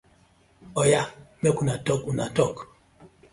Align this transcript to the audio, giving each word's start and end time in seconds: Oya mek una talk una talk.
Oya 0.83 1.01
mek 1.43 1.61
una 1.65 1.75
talk 1.85 2.09
una 2.15 2.27
talk. 2.41 2.65